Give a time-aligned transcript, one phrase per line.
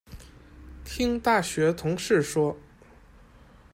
[0.83, 2.57] 听大学同事说